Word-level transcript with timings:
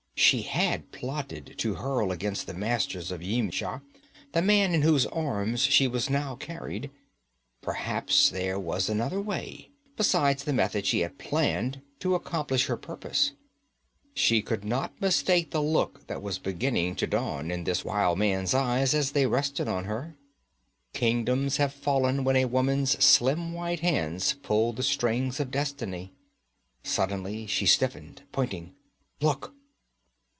She 0.15 0.43
had 0.43 0.91
plotted 0.91 1.55
to 1.57 1.73
hurl 1.73 2.11
against 2.11 2.45
the 2.45 2.53
masters 2.53 3.09
of 3.11 3.23
Yimsha 3.23 3.81
the 4.33 4.41
man 4.43 4.73
in 4.75 4.83
whose 4.83 5.07
arms 5.07 5.61
she 5.61 5.87
was 5.87 6.11
now 6.11 6.35
carried. 6.35 6.91
Perhaps 7.63 8.29
there 8.29 8.59
was 8.59 8.87
another 8.87 9.19
way, 9.19 9.71
besides 9.97 10.43
the 10.43 10.53
method 10.53 10.85
she 10.85 10.99
had 10.99 11.17
planned, 11.17 11.81
to 12.01 12.13
accomplish 12.13 12.67
her 12.67 12.77
purpose. 12.77 13.31
She 14.13 14.41
could 14.43 14.63
not 14.63 14.93
mistake 15.01 15.49
the 15.49 15.61
look 15.61 16.05
that 16.05 16.21
was 16.21 16.37
beginning 16.37 16.95
to 16.97 17.07
dawn 17.07 17.49
in 17.51 17.63
this 17.65 17.83
wild 17.83 18.19
man's 18.19 18.53
eyes 18.53 18.93
as 18.93 19.11
they 19.13 19.25
rested 19.25 19.67
on 19.67 19.83
her. 19.85 20.15
Kingdoms 20.93 21.57
have 21.57 21.73
fallen 21.73 22.23
when 22.23 22.35
a 22.37 22.45
woman's 22.45 22.91
slim 23.03 23.53
white 23.53 23.79
hands 23.81 24.35
pulled 24.43 24.75
the 24.77 24.83
strings 24.83 25.39
of 25.39 25.49
destiny. 25.51 26.13
Suddenly 26.83 27.47
she 27.47 27.65
stiffened, 27.65 28.21
pointing. 28.31 28.75
'Look!' 29.19 29.55